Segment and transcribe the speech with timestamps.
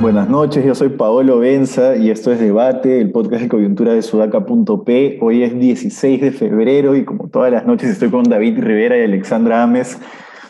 [0.00, 4.00] Buenas noches, yo soy Paolo Benza y esto es Debate, el podcast de coyuntura de
[4.00, 5.18] sudaca.p.
[5.20, 9.02] Hoy es 16 de febrero y como todas las noches estoy con David Rivera y
[9.02, 9.98] Alexandra Ames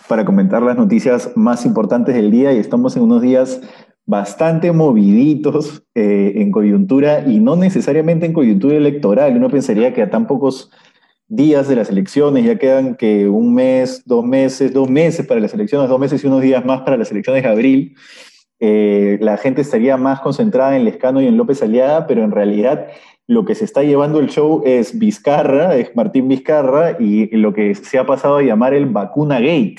[0.09, 3.61] para comentar las noticias más importantes del día y estamos en unos días
[4.07, 9.37] bastante moviditos eh, en coyuntura y no necesariamente en coyuntura electoral.
[9.37, 10.71] Uno pensaría que a tan pocos
[11.29, 15.53] días de las elecciones, ya quedan que un mes, dos meses, dos meses para las
[15.55, 17.97] elecciones, dos meses y unos días más para las elecciones de abril.
[18.61, 22.87] Eh, la gente estaría más concentrada en Lescano y en López Aliada, pero en realidad
[23.29, 27.75] lo que se está llevando el show es Vizcarra, es Martín Vizcarra, y lo que
[27.75, 29.79] se ha pasado a llamar el Vacuna Gate,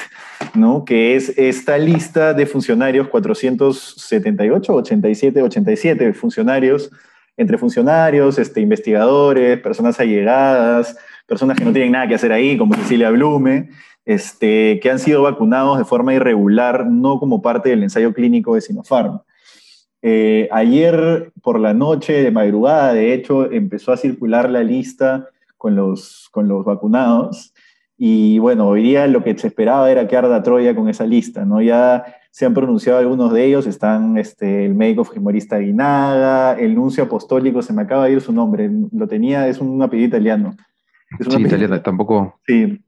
[0.54, 0.84] ¿no?
[0.84, 6.92] que es esta lista de funcionarios, 478, 87, 87 funcionarios,
[7.38, 12.74] entre funcionarios, este, investigadores, personas allegadas, personas que no tienen nada que hacer ahí, como
[12.74, 13.70] Cecilia Blume,
[14.08, 18.62] este, que han sido vacunados de forma irregular, no como parte del ensayo clínico de
[18.62, 19.20] Sinopharm.
[20.02, 25.76] Eh, ayer por la noche, de madrugada, de hecho, empezó a circular la lista con
[25.76, 27.54] los, con los vacunados.
[27.98, 31.44] Y bueno, hoy día lo que se esperaba era que arda Troya con esa lista,
[31.44, 31.62] ¿no?
[31.62, 37.04] Ya se han pronunciado algunos de ellos, están este, el médico fujimorista Guinaga, el nuncio
[37.04, 40.56] apostólico, se me acaba de ir su nombre, lo tenía, es un apellido italiano.
[41.20, 42.40] sí, italiano, tampoco.
[42.48, 42.80] Sí,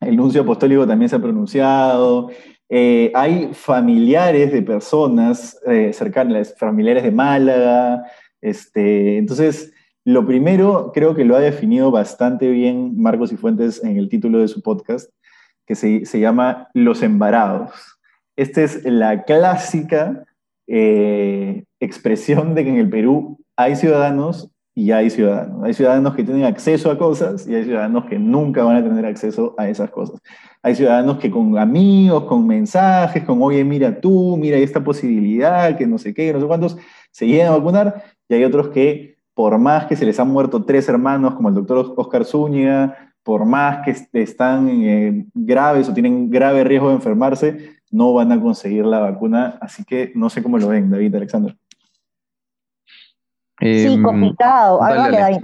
[0.00, 2.30] el nuncio apostólico también se ha pronunciado.
[2.68, 8.04] Eh, hay familiares de personas eh, cercanas, familiares de Málaga.
[8.40, 9.72] Este, entonces,
[10.04, 14.40] lo primero creo que lo ha definido bastante bien Marcos y Fuentes en el título
[14.40, 15.10] de su podcast,
[15.66, 17.72] que se, llama Los Embarados.
[18.36, 20.24] Esta es la clásica
[20.68, 25.64] eh, expresión de que en el Perú hay ciudadanos y hay ciudadanos.
[25.64, 29.06] Hay ciudadanos que tienen acceso a cosas y hay ciudadanos que nunca van a tener
[29.06, 30.20] acceso a esas cosas.
[30.62, 35.86] Hay ciudadanos que con amigos, con mensajes, con, oye, mira tú, mira esta posibilidad, que
[35.86, 36.76] no sé qué, no sé cuántos,
[37.10, 40.62] se llegan a vacunar y hay otros que, por más que se les han muerto
[40.66, 46.28] tres hermanos, como el doctor Oscar Zúñiga, por más que están eh, graves o tienen
[46.28, 49.56] grave riesgo de enfermarse, no van a conseguir la vacuna.
[49.62, 51.56] Así que no sé cómo lo ven, David Alexander
[53.60, 54.80] sí, em, complicado.
[54.80, 55.40] Dale, dale.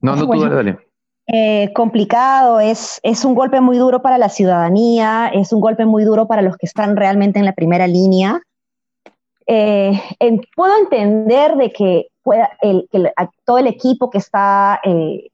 [0.00, 0.78] No, no, tú dale, dale.
[1.28, 6.04] Eh, complicado, es, es un golpe muy duro para la ciudadanía, es un golpe muy
[6.04, 8.40] duro para los que están realmente en la primera línea.
[9.46, 9.92] Eh,
[10.56, 13.12] puedo entender de que, pueda, el, que
[13.44, 15.30] todo el equipo que está eh,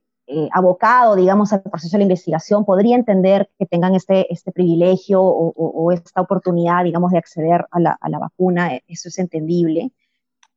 [0.52, 5.52] abocado, digamos, al proceso de la investigación podría entender que tengan este, este privilegio o,
[5.56, 9.90] o, esta oportunidad, digamos, de acceder a la, a la vacuna, eso es entendible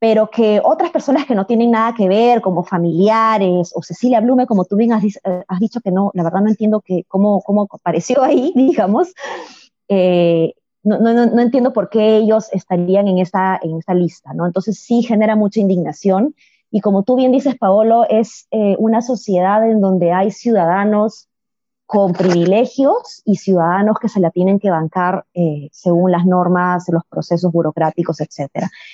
[0.02, 4.48] pero que otras personas que no tienen nada que ver, como familiares, o Cecilia Blume,
[4.48, 5.20] como tú bien has, eh,
[5.60, 9.14] dicho que no, la verdad no entiendo que, cómo, cómo apareció ahí, digamos,
[9.90, 14.48] eh, no, no, no, entiendo por qué ellos estarían en esta, en esta lista, ¿no?
[14.48, 16.34] Entonces sí genera mucha indignación,
[16.72, 21.28] y como tú bien dices, Paolo, es eh, una sociedad en donde hay ciudadanos
[21.92, 27.04] con privilegios y ciudadanos que se la tienen que bancar eh, según las normas, los
[27.04, 28.50] procesos burocráticos, etc.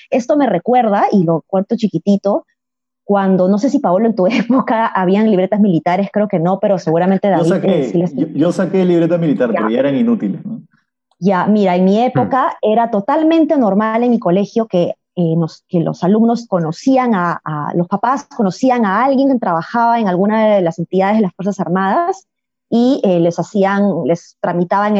[0.10, 2.48] Esto me recuerda, y lo cuento chiquitito,
[3.04, 4.26] cuando, no sé si Paolo en tu
[4.66, 7.44] época habían libretas militares, creo que no, pero seguramente David...
[7.44, 10.42] Yo saqué, yo, saqué libreta militar, pero ya eran inútiles.
[11.20, 12.72] Ya, mira, en mi época mm.
[12.72, 15.36] era totalmente normal en mi colegio que, eh,
[15.68, 20.56] que los alumnos conocían a, a, los papás conocían a alguien que trabajaba en alguna
[20.56, 22.26] de las entidades de las Fuerzas Armadas
[22.70, 24.96] y eh, les hacían, les tramitaban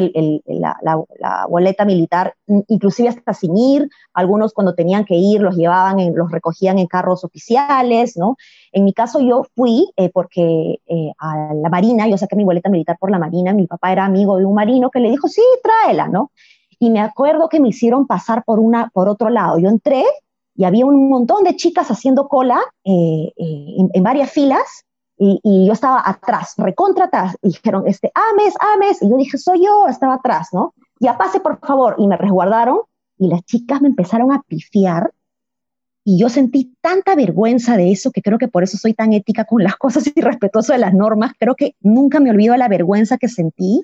[0.46, 2.34] la, boleta militar,
[2.68, 6.88] inclusive hasta sin ir, algunos cuando tenían que ir los llevaban, en, los recogían en
[6.88, 8.38] carros oficiales, ¿no?
[8.72, 12.70] En mi caso yo fui eh, porque eh, a la Marina, yo saqué mi boleta
[12.70, 15.42] militar por la Marina, mi papá era amigo de un marino que le dijo, sí,
[15.62, 16.32] tráela, ¿no?
[16.80, 20.06] Y me acuerdo que me hicieron pasar por, una, por otro lado, yo entré
[20.56, 24.87] y había un montón de chicas haciendo cola en varias filas,
[25.18, 29.66] y, yo estaba atrás, recontra atrás, y dijeron, este, Ames, Ames, y yo dije, soy
[29.66, 30.74] yo, estaba atrás, ¿no?
[31.00, 32.82] Ya pase, por favor, y me resguardaron,
[33.18, 35.12] y las chicas me empezaron a pifiar,
[36.04, 39.46] y yo sentí tanta vergüenza de eso, que creo que por eso soy tan ética
[39.46, 43.18] con las cosas y respetuoso de las normas, creo que nunca me olvido la vergüenza
[43.18, 43.84] que sentí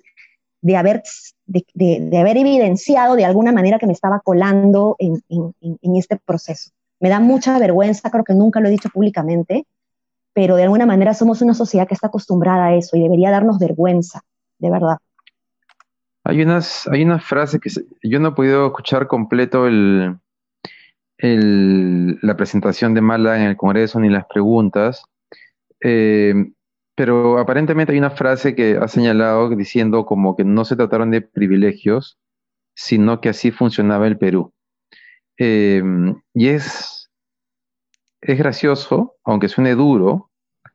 [0.61, 1.03] de haber,
[1.45, 6.71] de, haber evidenciado de alguna manera que me estaba colando en, en, en este proceso.
[7.01, 9.65] Me da mucha vergüenza, creo que nunca lo he dicho públicamente,
[10.33, 13.59] pero de alguna manera somos una sociedad que está acostumbrada a eso y debería darnos
[13.59, 14.21] vergüenza,
[14.57, 14.97] de verdad.
[16.23, 17.69] Hay, unas, hay una frase que
[18.01, 20.19] yo no he podido escuchar completo el,
[21.17, 25.05] la presentación de Mala en el Congreso ni las preguntas,
[25.81, 26.33] eh,
[26.95, 31.21] pero aparentemente hay una frase que ha señalado diciendo como que no se trataron de
[31.21, 32.17] privilegios,
[32.75, 34.53] sino que así funcionaba el Perú.
[35.37, 35.83] Eh,
[36.33, 37.02] y es,
[38.23, 40.29] es gracioso, aunque suene duro,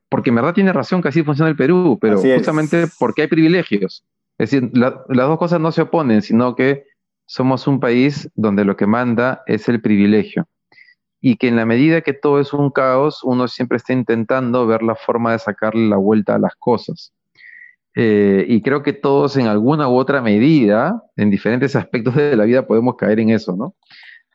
[0.09, 4.05] porque en verdad tiene razón que así funciona el Perú, pero justamente porque hay privilegios.
[4.39, 6.85] Es decir, las dos cosas no se oponen, sino que
[7.27, 10.47] somos un país donde lo que manda es el privilegio.
[11.21, 14.83] Y que en la medida que todo es un caos, uno siempre está intentando ver
[14.83, 17.13] la forma de sacarle la vuelta a las cosas.
[17.97, 22.45] Eh, y creo que todos en alguna u otra medida, en diferentes aspectos de la
[22.45, 23.75] vida, podemos caer en eso, ¿no?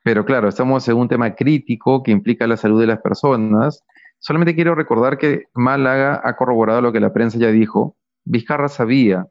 [0.04, 3.84] Pero claro, estamos en un tema crítico que implica la salud de las personas.
[4.20, 7.98] Solamente quiero recordar que Málaga ha corroborado lo que la prensa ya dijo.
[8.26, 9.28] Vizcarra sabía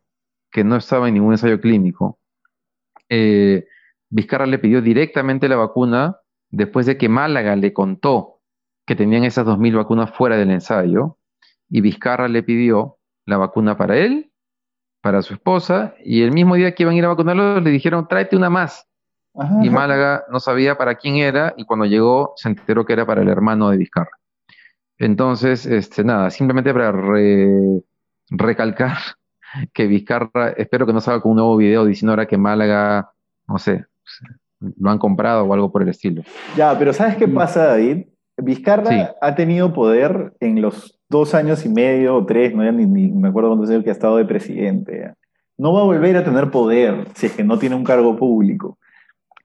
[0.50, 2.18] que no estaba en ningún ensayo clínico.
[3.08, 3.66] Eh,
[4.10, 6.16] Vizcarra le pidió directamente la vacuna
[6.50, 8.40] después de que Málaga le contó
[8.86, 11.18] que tenían esas 2.000 vacunas fuera del ensayo,
[11.68, 14.32] y Vizcarra le pidió la vacuna para él,
[15.00, 18.06] para su esposa, y el mismo día que iban a ir a vacunarlo le dijeron,
[18.08, 18.88] tráete una más.
[19.62, 23.22] Y Málaga no sabía para quién era, y cuando llegó se enteró que era para
[23.22, 24.18] el hermano de Vizcarra.
[24.98, 26.92] Entonces, este, nada, simplemente para
[28.30, 28.96] recalcar
[29.72, 33.10] que Vizcarra, espero que no salga con un nuevo video diciendo ahora que Málaga,
[33.48, 33.86] no sé,
[34.78, 36.22] lo han comprado o algo por el estilo.
[36.56, 38.06] Ya, pero ¿sabes qué pasa, David?
[38.36, 43.28] Vizcarra ha tenido poder en los dos años y medio o tres, no ni, me
[43.28, 45.12] acuerdo cuándo es que ha estado de presidente.
[45.58, 48.78] No va a volver a tener poder si es que no tiene un cargo público.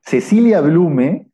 [0.07, 1.27] Cecilia Blume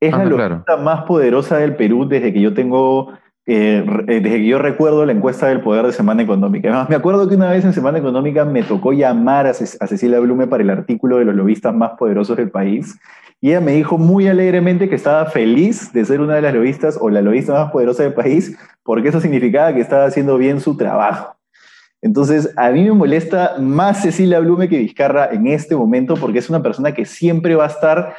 [0.00, 3.14] es ah, la más poderosa del Perú desde que yo tengo
[3.46, 6.68] eh, desde que yo recuerdo la encuesta del poder de Semana Económica.
[6.68, 10.46] Además, me acuerdo que una vez en Semana Económica me tocó llamar a, Cecilia Blume
[10.46, 12.96] para el artículo de los lobistas más poderosos del país.
[13.40, 16.98] Y ella me dijo muy alegremente que estaba feliz de ser una de las lobistas
[17.00, 20.76] o la lobista más poderosa del país, porque eso significaba que estaba haciendo bien su
[20.76, 21.35] trabajo.
[22.06, 26.48] Entonces, a mí me molesta más Cecilia Blume que Vizcarra en este momento, porque es
[26.48, 28.14] una persona que siempre va a estar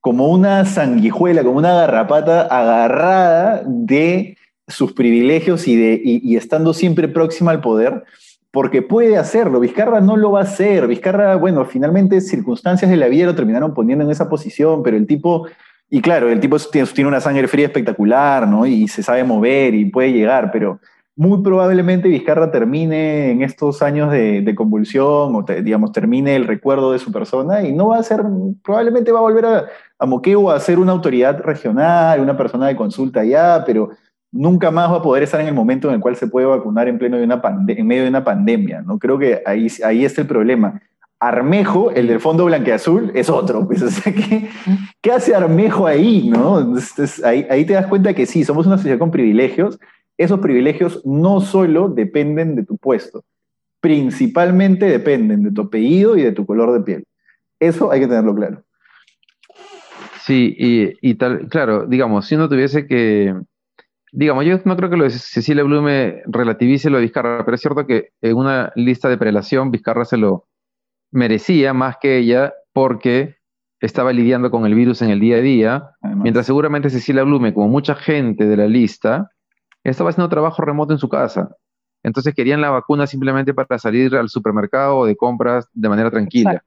[0.00, 4.36] como una sanguijuela, como una garrapata agarrada de
[4.66, 8.02] sus privilegios y, de, estando siempre próxima al poder,
[8.50, 9.60] porque puede hacerlo.
[9.60, 10.88] Vizcarra no lo va a hacer.
[10.88, 15.06] Vizcarra, bueno, finalmente circunstancias de la vida lo terminaron poniendo en esa posición, pero el
[15.06, 15.46] tipo,
[15.88, 16.56] y claro, el tipo
[16.92, 18.66] tiene una sangre fría espectacular, ¿no?
[18.66, 20.80] Y se sabe mover y puede llegar, pero
[21.20, 26.98] muy probablemente Vizcarra termine en estos años de, convulsión o, digamos, termine el recuerdo de
[26.98, 28.22] su persona y no va a ser,
[28.64, 29.66] probablemente va a volver a,
[29.98, 33.90] a Moqueo a ser una autoridad regional, una persona de consulta allá, pero
[34.32, 36.88] nunca más va a poder estar en el momento en el cual se puede vacunar
[36.88, 38.80] en, pleno de una en medio de una pandemia.
[38.80, 38.98] ¿no?
[38.98, 40.80] Creo que ahí, ahí está el problema.
[41.22, 43.66] Armejo, el del fondo blanqueazul, es otro.
[43.66, 43.84] Pues,
[45.02, 46.30] ¿qué, hace Armejo ahí?
[46.30, 46.74] ¿no?
[47.24, 49.78] ahí, ahí te das cuenta que sí, somos una sociedad con privilegios.
[50.20, 53.24] Esos privilegios no solo dependen de tu puesto,
[53.80, 57.04] principalmente dependen de tu apellido y de tu color de piel.
[57.58, 58.62] Eso hay que tenerlo claro.
[60.20, 63.34] Sí, y, y tal, claro, digamos, si uno tuviese que,
[64.12, 67.62] digamos, yo no creo que lo de Cecilia Blume relativice lo de Vizcarra, pero es
[67.62, 70.48] cierto que en una lista de prelación Vizcarra se lo
[71.10, 73.36] merecía más que ella porque
[73.80, 77.68] estaba lidiando con el virus en el día a día, mientras seguramente Cecilia Blume, como
[77.68, 79.30] mucha gente de la lista,
[79.84, 81.56] estaba haciendo trabajo remoto en su casa.
[82.02, 86.62] Entonces querían la vacuna simplemente para salir al supermercado o de compras de manera tranquila.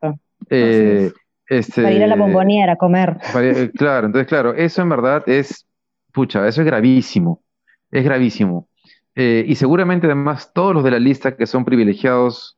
[0.50, 1.12] Eh,
[1.48, 3.18] este, para ir a la bomboniera a comer.
[3.78, 5.68] Claro, entonces claro, eso en verdad es
[6.12, 7.44] pucha, eso es gravísimo,
[7.92, 8.70] es gravísimo.
[9.16, 12.58] Eh, y seguramente además todos los de la lista que son privilegiados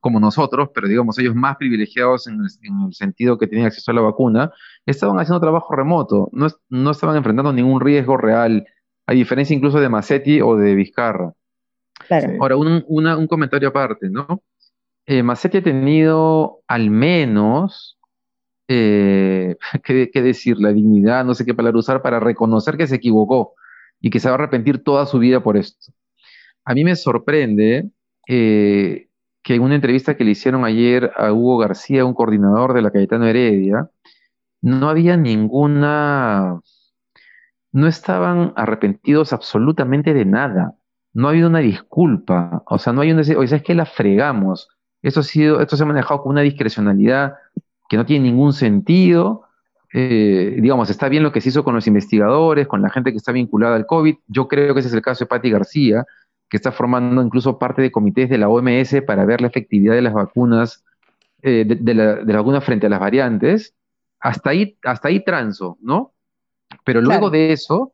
[0.00, 4.00] como nosotros, pero digamos ellos más privilegiados en el, sentido que tenían acceso a la
[4.00, 4.50] vacuna,
[4.84, 8.66] estaban haciendo trabajo remoto, no, no estaban enfrentando ningún riesgo real,
[9.06, 11.32] a diferencia incluso de Massetti o de Vizcarra.
[12.40, 14.42] Ahora, un, un, comentario aparte, ¿no?
[15.06, 17.98] Eh, Massetti ha tenido al menos
[18.68, 20.58] eh, ¿qué, decir?
[20.58, 23.54] La dignidad, no sé qué palabra usar, para reconocer que se equivocó
[24.00, 25.92] y que se va a arrepentir toda su vida por esto.
[26.64, 27.90] A mí me sorprende
[28.28, 29.08] eh,
[29.42, 32.90] que en una entrevista que le hicieron ayer a Hugo García, un coordinador de la
[32.90, 33.90] Cayetano Heredia,
[34.60, 36.60] no había ninguna,
[37.72, 40.76] no estaban arrepentidos absolutamente de nada.
[41.14, 43.86] No ha habido una disculpa, o sea, no hay un decir, oye, es que la
[43.86, 44.68] fregamos.
[45.02, 47.34] Esto ha sido, esto se ha manejado con una discrecionalidad
[47.88, 49.42] que no tiene ningún sentido.
[49.92, 53.18] Eh, digamos, está bien lo que se hizo con los investigadores, con la gente que
[53.18, 54.16] está vinculada al COVID.
[54.28, 56.04] Yo creo que ese es el caso de Patti García,
[56.48, 60.02] que está formando incluso parte de comités de la OMS para ver la efectividad de
[60.02, 60.84] las vacunas,
[61.42, 63.74] eh, de, la, vacuna frente a las variantes.
[64.20, 66.12] Hasta ahí, hasta ahí transo, ¿no?
[66.84, 67.92] Pero luego de eso,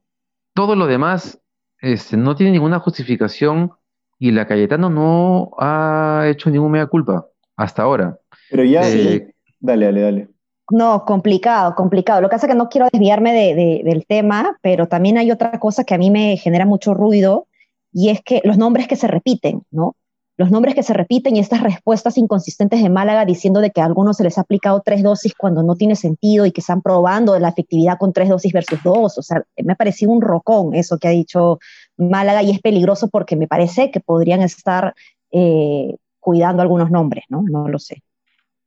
[0.54, 1.40] todo lo demás
[1.80, 3.72] este, no tiene ninguna justificación
[4.18, 7.26] y la Cayetano no ha hecho ninguna mea culpa
[7.56, 8.18] hasta ahora.
[8.50, 10.28] Pero ya, eh, dale, dale, dale.
[10.70, 12.20] No, complicado, complicado.
[12.20, 15.84] Lo que pasa es que no quiero desviarme del tema, pero también hay otra cosa
[15.84, 17.46] que a mí me genera mucho ruido
[17.92, 19.96] y es que los nombres que se repiten, ¿no?
[20.38, 23.84] Los nombres que se repiten y estas respuestas inconsistentes de Málaga diciendo de que a
[23.84, 27.36] algunos se les ha aplicado tres dosis cuando no tiene sentido y que están probando
[27.40, 29.18] la efectividad con tres dosis versus dos.
[29.18, 31.58] O sea, me ha parecido un rocón eso que ha dicho
[31.96, 34.94] Málaga y es peligroso porque me parece que podrían estar
[35.32, 37.42] eh, cuidando algunos nombres, ¿no?
[37.42, 38.04] No lo sé.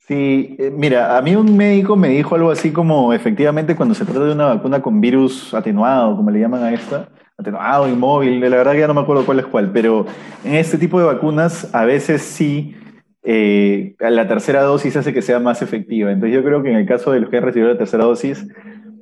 [0.08, 4.04] Sí, eh, mira, a mí un médico me dijo algo así como, efectivamente, cuando se
[4.04, 8.50] trata de una vacuna con virus atenuado, como le llaman a esta, atenuado, inmóvil, la
[8.50, 10.06] verdad que ya no me acuerdo cuál es cuál, pero
[10.44, 12.76] en este tipo de vacunas a veces sí
[13.24, 16.12] eh, la tercera dosis hace que sea más efectiva.
[16.12, 18.48] Entonces yo creo que en el caso de los que han recibido la tercera dosis,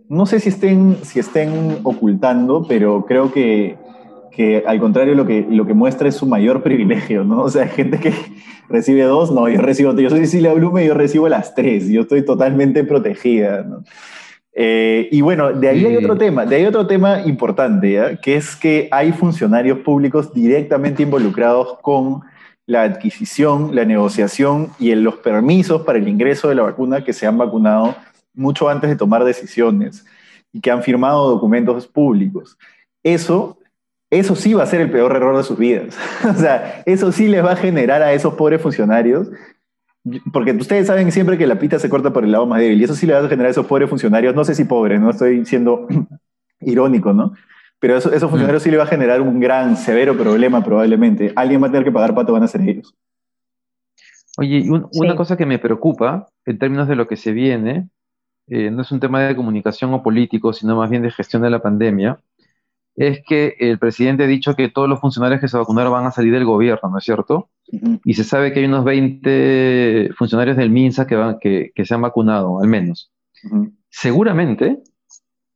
[0.10, 3.78] no sé si estén, si estén ocultando, pero creo que
[4.40, 7.42] que al contrario lo que, lo que muestra es su mayor privilegio, ¿no?
[7.42, 8.14] O sea, hay gente que
[8.70, 12.04] recibe dos, no, yo recibo, yo soy Cecilia Blume y yo recibo las tres, yo
[12.04, 13.84] estoy totalmente protegida, ¿no?
[14.54, 18.56] Eh, y bueno, de ahí hay otro tema, de ahí otro tema importante, que es
[18.56, 22.22] que hay funcionarios públicos directamente involucrados con
[22.66, 27.12] la adquisición, la negociación y en los permisos para el ingreso de la vacuna que
[27.12, 27.94] se han vacunado
[28.34, 30.06] mucho antes de tomar decisiones
[30.54, 32.58] y que han firmado documentos públicos.
[33.04, 33.59] Eso
[34.12, 35.98] eso sí va a ser el peor error de sus vidas.
[36.30, 39.30] o sea, eso sí les va a generar a esos pobres funcionarios,
[40.34, 42.84] porque ustedes saben siempre que la pita se corta por el lado más débil, y
[42.84, 45.12] eso sí le va a generar a esos pobres funcionarios, no sé si pobres, no
[45.12, 45.88] estoy siendo
[46.62, 47.34] irónico, ¿no?
[47.80, 51.32] Pero eso, esos funcionarios sí le va a generar un gran, severo problema probablemente.
[51.36, 52.94] Alguien va a tener que pagar pato, van a ser ellos.
[54.38, 57.90] Oye, una cosa que me preocupa en términos de lo que se viene,
[58.48, 61.50] eh, no es un tema de comunicación o político, sino más bien de gestión de
[61.50, 62.20] la pandemia,
[63.00, 66.12] es que el presidente ha dicho que todos los funcionarios que se vacunaron van a
[66.12, 67.50] salir del gobierno, ¿no es cierto?
[68.04, 72.02] Y se sabe que hay unos 20 funcionarios del MINSA que, van, que, se han
[72.02, 73.10] vacunado, al menos.
[73.90, 74.80] Seguramente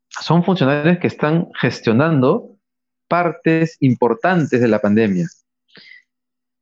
[0.07, 2.47] son funcionarios que están gestionando
[3.09, 5.27] partes importantes de la pandemia.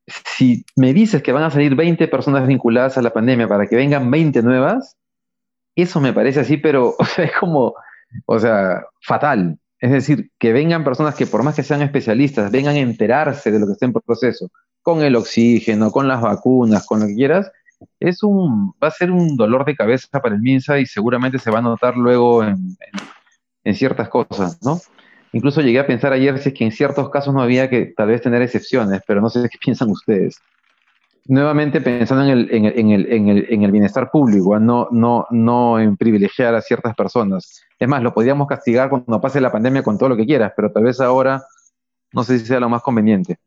[0.08, 3.76] Si me dices que van a salir 20 personas vinculadas a la pandemia para que
[3.76, 4.98] vengan 20 nuevas,
[5.76, 7.76] eso me parece así, pero es como,
[8.26, 9.60] o sea, fatal.
[9.82, 13.60] Es decir, que vengan personas que por más que sean especialistas, vengan a enterarse de
[13.60, 14.52] lo que está en proceso,
[14.84, 17.52] con el oxígeno, con las vacunas, con lo que quieras,
[18.00, 21.50] es un, va a ser un dolor de cabeza para el MINSA y seguramente se
[21.50, 22.78] va a notar luego en,
[23.74, 24.80] ciertas cosas, ¿no?
[25.34, 28.10] Incluso llegué a pensar ayer si es que en ciertos casos no había que tal
[28.10, 30.40] vez tener excepciones, pero no sé qué piensan ustedes
[31.26, 34.88] nuevamente pensando en el, en el, en el, en el, en el bienestar público, no,
[34.92, 37.62] no, no en privilegiar a ciertas personas.
[37.82, 40.72] Es más, lo podríamos castigar cuando pase la pandemia con todo lo que quieras, pero
[40.72, 41.44] tal vez ahora
[42.14, 43.40] no sé si sea lo más conveniente.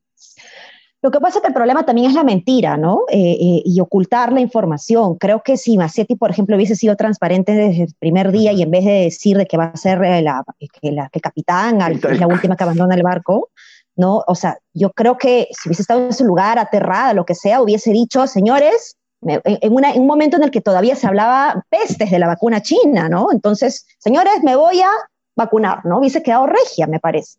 [1.03, 3.03] Lo que pasa es que el problema también es la mentira, ¿no?
[3.13, 5.19] Eh, eh, y ocultar la información.
[5.19, 8.73] Creo que si Macetti, por ejemplo, hubiese sido transparente desde el primer día y en
[8.73, 12.19] vez de decir de que va a ser eh, la, que la que capitán, es
[12.19, 13.51] la última que abandona el barco,
[13.95, 14.25] ¿no?
[14.27, 17.63] O sea, yo creo que si hubiese estado en su lugar aterrada, lo que sea,
[17.63, 22.27] hubiese dicho, señores, en, un momento en el que todavía se hablaba pestes de la
[22.27, 23.29] vacuna china, ¿no?
[23.33, 24.91] Entonces, señores, me voy a
[25.37, 25.99] vacunar, ¿no?
[25.99, 27.39] Hubiese quedado regia, me parece.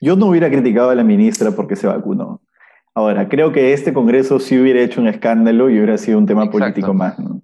[0.00, 2.40] Yo no hubiera criticado a la ministra porque se vacunó.
[2.94, 6.50] Ahora, creo que este Congreso sí hubiera hecho un escándalo y hubiera sido un tema
[6.50, 7.42] político más, ¿no?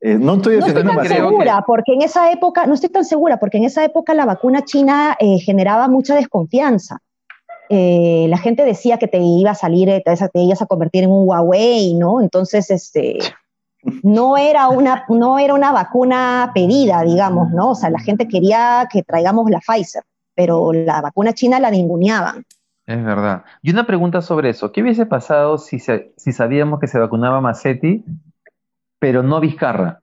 [0.00, 3.38] Eh, no estoy, no estoy tan segura, porque en esa época, no estoy tan segura,
[3.38, 6.98] porque en esa época la vacuna china eh, generaba mucha desconfianza.
[7.68, 11.10] Eh, la gente decía que te iba a salir, eh, te, ibas a convertir en
[11.10, 12.20] un Huawei, ¿no?
[12.20, 13.18] Entonces, este,
[14.02, 17.70] no era una, no era una vacuna pedida, digamos, ¿no?
[17.70, 20.02] O sea, la gente quería que traigamos la Pfizer,
[20.34, 22.44] pero la vacuna china la ninguneaban.
[22.86, 23.44] Es verdad.
[23.62, 24.70] Y una pregunta sobre eso.
[24.70, 28.04] ¿Qué hubiese pasado si, si sabíamos que se vacunaba Macetti,
[29.00, 30.02] pero no Vizcarra?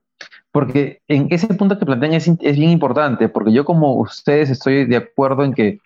[0.52, 4.84] Porque en ese punto que plantean es, es bien importante, porque yo como ustedes estoy
[4.84, 5.80] de acuerdo en que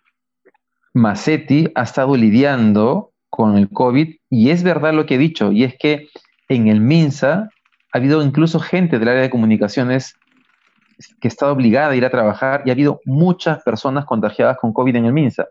[0.98, 5.64] Massetti ha estado lidiando con el COVID y es verdad lo que he dicho, y
[5.64, 6.08] es que
[6.48, 7.48] en el MINSA
[7.92, 10.14] ha habido incluso gente del área de comunicaciones
[11.20, 14.96] que está obligada a ir a trabajar y ha habido muchas personas contagiadas con COVID
[14.96, 15.46] en el MINSA.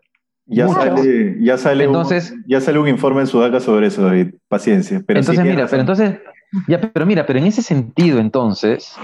[0.46, 4.34] Ya sale, ya sale, entonces, un, ya sale un informe en Sudaca sobre eso, David.
[4.48, 5.02] Paciencia.
[5.06, 6.18] Pero entonces, mira, pero entonces,
[6.66, 8.96] ya, pero mira, pero en ese sentido, entonces,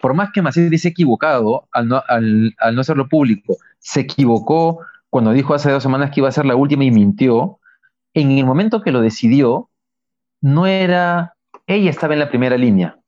[0.00, 4.00] por más que Massetti se ha equivocado al no, al, al no hacerlo público, se
[4.00, 4.80] equivocó
[5.12, 7.58] cuando dijo hace dos semanas que iba a ser la última y mintió,
[8.14, 9.68] en el momento que lo decidió,
[10.40, 11.34] no era,
[11.66, 12.98] ella estaba en la primera línea,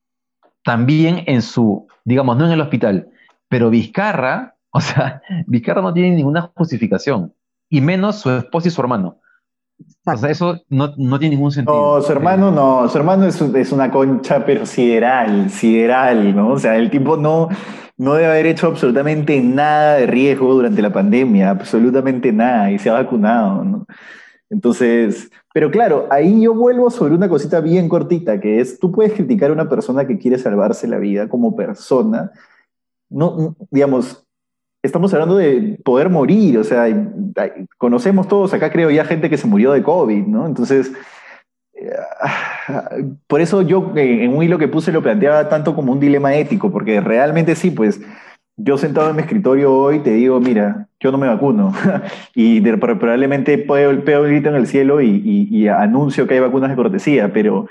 [0.64, 3.08] también en su, digamos, no en el hospital,
[3.48, 7.32] pero Vizcarra, O sea, Vizcarra no tiene ninguna justificación,
[7.70, 9.20] y menos su esposa y su hermano.
[10.06, 11.96] O sea, eso no, no, tiene ningún sentido.
[11.96, 16.50] No, su hermano no, su hermano es, es, una concha, pero sideral, sideral, ¿no?
[16.50, 17.48] O sea, el tipo no,
[17.96, 22.90] no debe haber hecho absolutamente nada de riesgo durante la pandemia, absolutamente nada, y se
[22.90, 23.86] ha vacunado, ¿no?
[24.50, 29.14] Entonces, pero claro, ahí yo vuelvo sobre una cosita bien cortita, que es, tú puedes
[29.14, 32.30] criticar a una persona que quiere salvarse la vida como persona,
[33.08, 34.23] no, digamos,
[34.84, 36.86] estamos hablando de poder morir, o sea,
[37.78, 40.46] conocemos todos, acá creo ya gente que se murió de COVID, ¿no?
[40.46, 40.92] Entonces,
[41.74, 41.90] eh,
[43.26, 46.34] por eso yo eh, en un hilo que puse lo planteaba tanto como un dilema
[46.36, 48.00] ético, porque realmente sí, pues
[48.56, 51.72] yo sentado en mi escritorio hoy te digo, mira, yo no me vacuno
[52.34, 57.32] y probablemente pego el grito en el cielo y, anuncio que hay vacunas de cortesía,
[57.32, 57.68] pero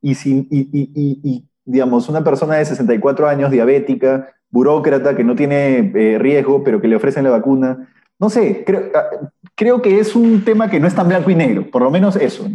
[0.00, 6.16] y, si, y, digamos, una persona de 64 años, diabética, burócrata, que no tiene eh,
[6.18, 7.88] riesgo, pero que le ofrecen la vacuna,
[8.20, 11.34] no sé, creo, ah, creo que es un tema que no es tan blanco y
[11.34, 12.48] negro, por lo menos eso.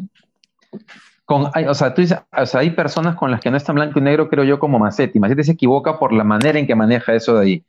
[1.25, 3.99] Con, o, sea, tú dices, o sea, hay personas con las que no están blanco
[3.99, 5.19] y negro, creo yo, como Macetti.
[5.19, 7.63] Macetti se equivoca por la manera en que maneja eso de ahí.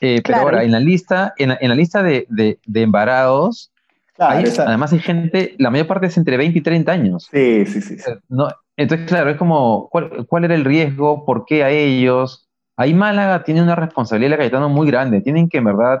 [0.00, 3.70] Eh, pero ahora, en la lista, en la, lista de, de, de embarados,
[4.18, 7.28] además hay gente, la mayor parte es entre 20 y 30 años.
[7.30, 7.96] Sí, sí, sí.
[8.28, 11.24] No, entonces, claro, es como, ¿cuál, ¿cuál, era el riesgo?
[11.24, 12.47] ¿Por qué a ellos?
[12.78, 15.20] Ahí Málaga tiene una responsabilidad, Cayetano, muy grande.
[15.20, 16.00] Tienen que, en verdad,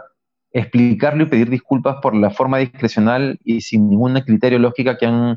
[0.52, 5.36] explicarlo y pedir disculpas por la forma discrecional y sin ningún criterio lógica que han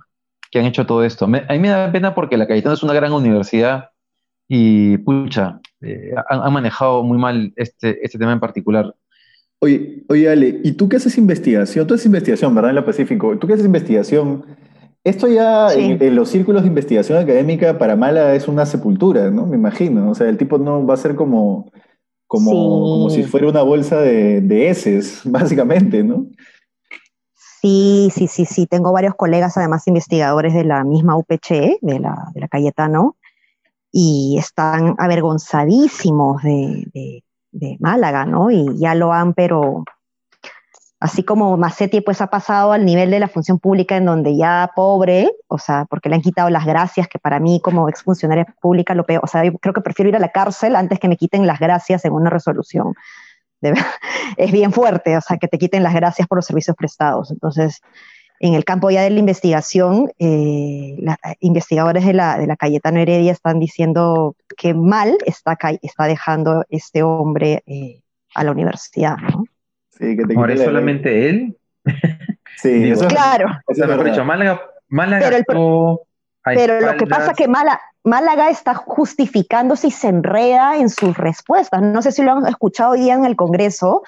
[0.51, 1.25] que han hecho todo esto.
[1.25, 3.89] a mí me da pena porque la Cayetano es una gran universidad
[4.47, 8.93] y, pucha, eh, han, manejado muy mal este, este tema en particular.
[9.59, 11.87] Oye, oye, Ale, ¿y tú qué haces investigación?
[11.87, 12.71] Tú haces investigación, ¿verdad?
[12.71, 13.37] En lo Pacífico.
[13.37, 14.43] ¿Tú qué haces investigación?
[15.03, 19.47] Esto ya en, los círculos de investigación académica para Mala es una sepultura, ¿no?
[19.47, 20.11] Me imagino.
[20.11, 21.71] O sea, el tipo no va a ser como,
[22.27, 26.27] como, como si fuera una bolsa de, de heces, básicamente, ¿no?
[27.61, 28.65] Sí, sí, sí, sí.
[28.65, 33.17] Tengo varios colegas, además investigadores de la misma UPC, de la, de la Cayetano,
[33.91, 38.49] y están avergonzadísimos de, de, Málaga, ¿no?
[38.49, 39.83] Y ya lo han, pero
[41.01, 44.71] así como Macetti pues ha pasado al nivel de la función pública en donde ya
[44.75, 48.95] pobre, o sea, porque le han quitado las gracias, que para mí como exfuncionaria pública
[48.95, 51.45] lo peor, o sea, creo que prefiero ir a la cárcel antes que me quiten
[51.47, 52.93] las gracias en una resolución
[54.37, 57.31] es bien fuerte, o sea, que te quiten las gracias por los servicios prestados.
[57.31, 57.81] Entonces,
[58.39, 60.97] en el campo ya de la investigación, eh,
[61.39, 67.03] investigadores de la, de la Cayetano Heredia están diciendo que mal está, está dejando este
[67.03, 68.01] hombre eh,
[68.33, 69.17] a la universidad.
[69.17, 69.43] ¿no?
[69.91, 71.57] Sí, que te ¿Ahora es solamente él?
[72.57, 73.47] Sí, eso claro.
[73.67, 76.01] Eso mejor dicho, Málaga, Málaga pero,
[76.43, 81.17] pero lo que pasa es que Málaga, Málaga está justificándose y se enreda en sus
[81.17, 81.81] respuestas.
[81.81, 84.03] No sé si lo han escuchado hoy día en el Congreso,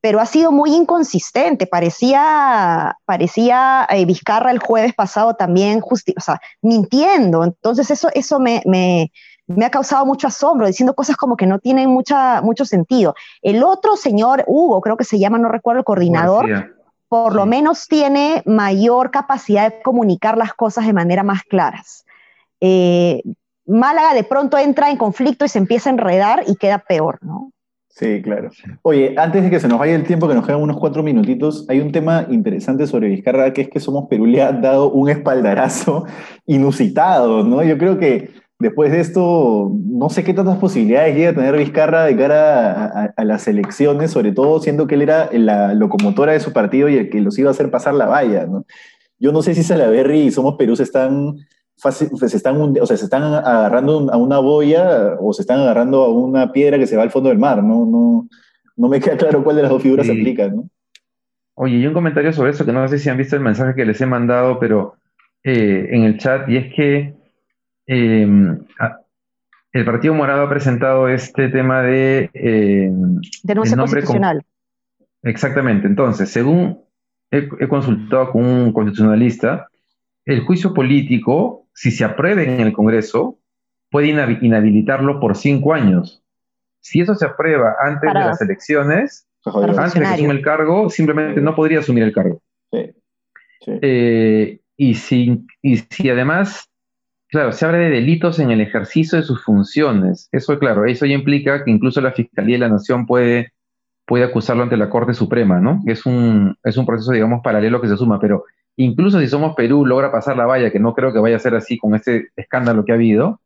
[0.00, 1.66] pero ha sido muy inconsistente.
[1.66, 7.44] Parecía, parecía eh, Vizcarra el jueves pasado también o sea, mintiendo.
[7.44, 9.10] Entonces eso, eso me, me,
[9.46, 13.14] me, ha causado mucho asombro, diciendo cosas como que no tienen mucha, mucho sentido.
[13.42, 16.74] El otro señor, Hugo, creo que se llama, no recuerdo el coordinador,
[17.08, 22.04] por lo menos tiene mayor capacidad de comunicar las cosas de manera más claras.
[22.60, 23.22] Eh,
[23.66, 27.50] Málaga de pronto entra en conflicto y se empieza a enredar y queda peor, ¿no?
[27.88, 28.50] Sí, claro.
[28.82, 31.64] Oye, antes de que se nos vaya el tiempo, que nos quedan unos cuatro minutitos,
[31.70, 35.08] hay un tema interesante sobre Vizcarra, que es que Somos Perú le ha dado un
[35.08, 36.04] espaldarazo
[36.46, 37.62] inusitado, ¿no?
[37.62, 42.04] Yo creo que después de esto, no sé qué tantas posibilidades llega a tener Vizcarra
[42.04, 46.52] de cara a, las elecciones, sobre todo siendo que él era la locomotora de su
[46.52, 48.64] partido y el que los iba a hacer pasar la valla, ¿no?
[49.18, 51.36] Yo no sé si Salaverry y Somos Perú se están
[51.76, 56.08] se están, o sea, se están agarrando a una boya o se están agarrando a
[56.08, 57.62] una piedra que se va al fondo del mar.
[57.62, 58.28] No, no,
[58.76, 60.48] no me queda claro cuál de las dos figuras se aplica.
[60.48, 60.68] ¿no?
[61.54, 63.84] Oye, y un comentario sobre eso, que no sé si han visto el mensaje que
[63.84, 64.96] les he mandado, pero
[65.44, 67.15] eh, en el chat, y es que
[67.86, 68.58] em,
[69.72, 72.30] el Partido Morado ha presentado este tema de...
[72.34, 72.90] Eh,
[73.42, 74.44] Denuncia constitucional.
[75.22, 76.80] Exactamente, entonces, según
[77.30, 79.68] he consultado con un constitucionalista,
[80.24, 83.38] el juicio político, si se apruebe en el Congreso,
[83.90, 86.22] puede inhabilitarlo por cinco años.
[86.80, 91.40] Si eso se aprueba antes de las elecciones, antes de que asuma el cargo, simplemente
[91.40, 92.40] no podría asumir el cargo.
[93.66, 96.68] Eh, y, si, y si además,
[97.28, 101.14] claro, se habla de delitos en el ejercicio de sus funciones, eso claro, eso ya
[101.14, 103.52] implica que incluso la Fiscalía de la Nación puede,
[104.06, 105.82] puede acusarlo ante la Corte Suprema, ¿no?
[105.86, 108.44] Es un, es un proceso, digamos, paralelo que se suma, pero
[108.76, 111.54] incluso si somos Perú, logra pasar la valla, que no creo que vaya a ser
[111.54, 113.40] así con este escándalo que ha habido,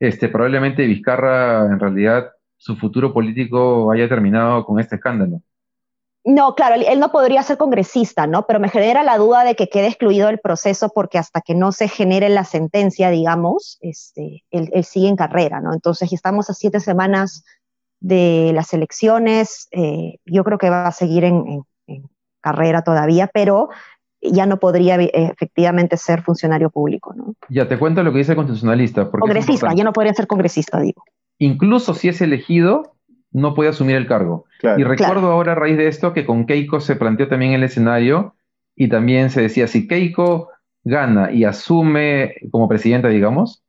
[0.00, 5.42] este, probablemente Vizcarra, en realidad, su futuro político haya terminado con este escándalo.
[6.30, 8.46] No, claro, él no podría ser congresista, ¿no?
[8.46, 11.72] Pero me genera la duda de que quede excluido del proceso porque hasta que no
[11.72, 15.72] se genere la sentencia, digamos, este, él, sigue en carrera, ¿no?
[15.72, 17.44] Entonces, estamos a siete semanas
[18.00, 21.62] de las elecciones, eh, yo creo que va a seguir en,
[22.42, 23.70] carrera todavía, pero
[24.20, 27.36] ya no podría efectivamente ser funcionario público, ¿no?
[27.48, 29.10] Ya, te cuento lo que dice el constitucionalista.
[29.10, 31.02] Congresista, ya no podría ser congresista, digo.
[31.38, 32.97] Incluso si es elegido,
[33.32, 34.46] no puede asumir el cargo.
[34.76, 38.34] y recuerdo ahora a raíz de esto que con Keiko se planteó también el escenario
[38.74, 40.50] y también se decía, si Keiko
[40.84, 43.62] gana y asume como presidenta, digamos,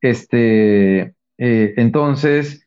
[0.00, 2.66] este, eh, entonces,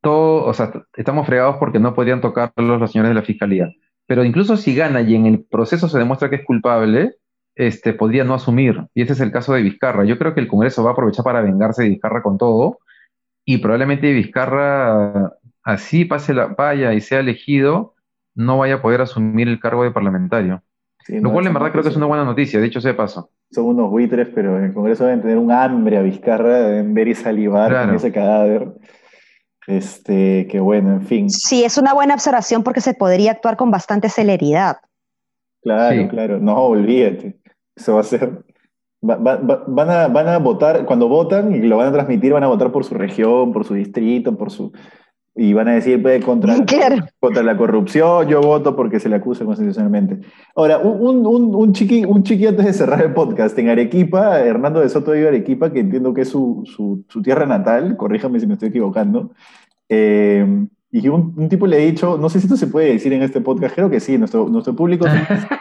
[0.00, 3.70] todo, o sea, estamos fregados porque no podrían tocarlos los señores de la fiscalía.
[4.06, 7.16] Pero incluso si gana y en el proceso se demuestra que es culpable,
[7.54, 8.86] este, podría no asumir.
[8.94, 10.04] Y ese es el caso de Vizcarra.
[10.04, 12.78] Yo creo que el Congreso va a aprovechar para vengarse de Vizcarra con todo.
[13.44, 17.94] Y probablemente Vizcarra así pase la vaya y sea elegido,
[18.34, 20.62] no vaya a poder asumir el cargo de parlamentario.
[21.08, 23.30] Lo cual en verdad creo que es una buena noticia, dicho sea de paso.
[23.50, 27.08] Son unos buitres, pero en el Congreso deben tener un hambre a Vizcarra, deben ver
[27.08, 28.72] y salivar con ese cadáver.
[29.66, 31.30] Este, que bueno, en fin.
[31.30, 34.78] Sí, es una buena observación porque se podría actuar con bastante celeridad.
[35.62, 36.38] Claro, claro.
[36.38, 37.38] No, olvídate.
[37.74, 38.44] Eso va a ser.
[39.00, 42.70] van, a, van a votar, cuando votan y lo van a transmitir, van a votar
[42.70, 44.72] por su región, por su distrito, por su,
[45.34, 46.54] y van a decir pues, contra,
[47.20, 50.20] contra la corrupción, yo voto porque se le acusa constitucionalmente.
[50.54, 54.80] Ahora, un, un, un, chiqui, un chiqui antes de cerrar el podcast, en Arequipa, Hernando
[54.80, 58.46] de Soto vive Arequipa, que entiendo que es su, su, su tierra natal, corríjame si
[58.46, 59.32] me estoy equivocando,
[59.88, 63.12] eh, y un, un, tipo le ha dicho, no sé si esto se puede decir
[63.12, 65.12] en este podcast, creo que sí, nuestro, nuestro público es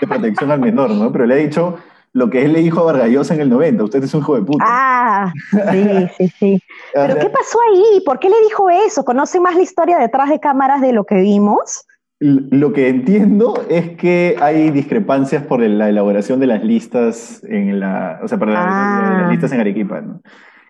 [0.01, 1.11] de protección al menor, ¿no?
[1.11, 1.75] Pero le ha dicho
[2.13, 4.41] lo que él le dijo a Vargallosa en el 90, usted es un hijo de
[4.41, 4.63] puta.
[4.67, 5.33] Ah,
[5.71, 6.63] sí, sí, sí.
[6.93, 8.01] ¿Pero qué pasó ahí?
[8.05, 9.05] ¿Por qué le dijo eso?
[9.05, 11.85] ¿Conoce más la historia detrás de cámaras de lo que vimos?
[12.19, 18.19] Lo que entiendo es que hay discrepancias por la elaboración de las listas en la,
[18.21, 19.27] o sea, para las ah.
[19.31, 20.21] listas en Arequipa, ¿no?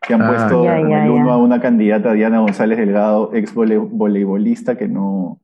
[0.02, 4.88] Que han ah, puesto el uno a una candidata, Diana González Delgado, ex voleibolista, que
[4.88, 5.39] no,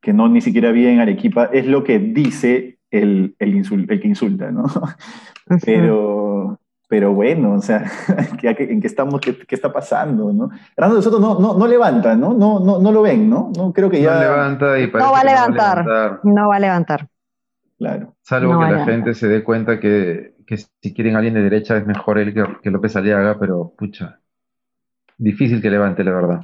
[0.00, 1.50] que no ni siquiera vive en Arequipa.
[1.52, 4.64] Es lo que dice el, el, el que insulta, ¿no?
[5.64, 7.84] Pero, pero bueno, o sea,
[8.42, 9.20] ¿en qué estamos?
[9.20, 10.32] Qué, qué, está pasando?
[10.32, 10.50] ¿no?
[10.76, 12.34] Hernando de Soto no, no, no levanta, ¿no?
[12.34, 13.50] No, no, no lo ven, ¿no?
[13.56, 14.14] No creo que ya.
[14.14, 16.20] No levanta y no va a levantar.
[16.24, 17.08] No va a levantar.
[17.78, 18.14] Claro.
[18.22, 21.76] Salvo que la gente se dé cuenta que, que, si quieren a alguien de derecha
[21.76, 24.20] es mejor él que, que López Aliaga, pero pucha,
[25.16, 26.40] difícil que levante, la verdad.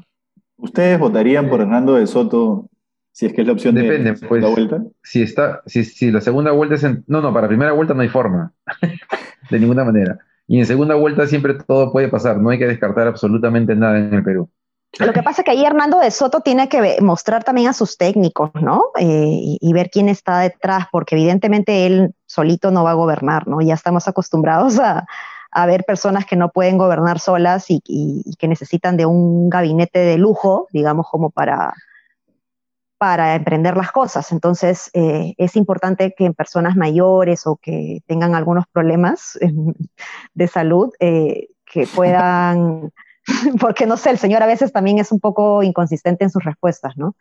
[0.56, 2.70] ¿Ustedes votarían por Hernando de Soto
[3.16, 4.82] si es que es la opción Depende, de pues, vuelta.
[5.02, 7.02] Si, está, si, si la segunda vuelta es en.
[7.06, 8.52] No, no, para primera vuelta no hay forma.
[9.50, 10.18] de ninguna manera.
[10.46, 12.36] Y en segunda vuelta siempre todo puede pasar.
[12.36, 14.50] No hay que descartar absolutamente nada en el Perú.
[14.98, 17.96] Lo que pasa es que ahí Hernando de Soto tiene que mostrar también a sus
[17.96, 18.82] técnicos, ¿no?
[18.98, 23.62] Eh, y, ver quién está detrás, porque evidentemente él solito no va a gobernar, ¿no?
[23.62, 25.06] Ya estamos acostumbrados a,
[25.66, 27.80] ver personas que no pueden gobernar solas y,
[28.38, 31.72] que necesitan de un gabinete de lujo, digamos, como para,
[32.98, 34.32] para emprender las cosas.
[34.32, 39.38] Entonces, eh, es importante que en personas mayores o que tengan algunos problemas
[40.34, 42.92] de salud, eh, que puedan,
[43.60, 46.96] porque no sé, el señor a veces también es un poco inconsistente en sus respuestas,
[46.96, 47.16] ¿no?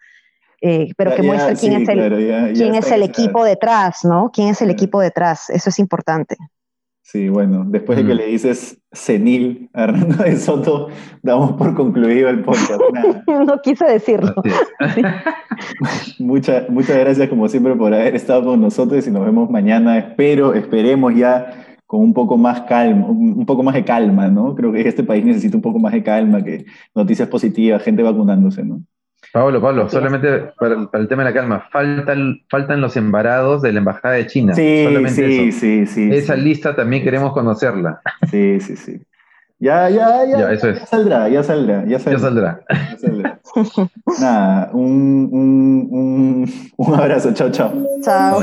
[0.61, 4.31] Eh, pero que muestre quién es el, quién es el equipo detrás, ¿no?
[4.33, 5.49] ¿Quién es el equipo detrás?
[5.49, 6.37] Eso es importante.
[7.07, 10.87] Sí, bueno, después de que le dices senil a Hernando de Soto,
[11.21, 12.81] damos por concluido el podcast.
[13.27, 14.33] no quise decirlo.
[16.19, 19.99] muchas, muchas gracias como siempre por haber estado con nosotros y nos vemos mañana.
[19.99, 24.55] Espero, esperemos ya con un poco más calma, un poco más de calma, ¿no?
[24.55, 26.65] Creo que este país necesita un poco más de calma, que
[26.95, 28.81] noticias positivas, gente vacunándose, ¿no?
[29.31, 33.79] Pablo, Pablo, solamente para, el tema de la calma, faltan, faltan los embarados de la
[33.79, 34.53] Embajada de China.
[34.53, 35.59] Sí, solamente sí, eso.
[35.59, 36.09] sí, sí.
[36.11, 38.01] Esa lista también queremos conocerla.
[38.29, 39.01] Sí, sí, sí.
[39.59, 40.37] Ya, ya, ya.
[40.37, 42.11] Ya, ya, saldrá, ya saldrá, ya saldrá.
[42.11, 42.59] Ya saldrá.
[42.91, 43.39] Ya saldrá.
[44.19, 47.71] Nada, un, un, un, un, abrazo, chao, chao.
[48.03, 48.41] Chao.